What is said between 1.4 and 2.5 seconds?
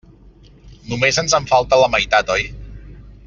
falta la meitat, oi?